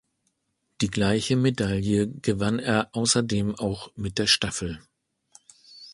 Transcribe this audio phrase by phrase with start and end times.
[0.81, 4.81] Die gleiche Medaille gewann er außerdem auch mit der Staffel.